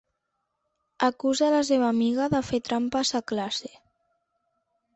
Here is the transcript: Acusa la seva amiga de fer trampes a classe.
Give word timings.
Acusa 1.07 1.49
la 1.57 1.59
seva 1.67 1.85
amiga 1.93 2.27
de 2.35 2.41
fer 2.49 2.63
trampes 2.71 3.15
a 3.21 3.25
classe. 3.33 3.73